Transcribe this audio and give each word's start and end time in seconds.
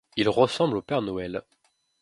Il 0.17 0.29
ressemble 0.29 0.77
au 0.77 0.81
Père 0.81 1.03
Noël. 1.03 1.43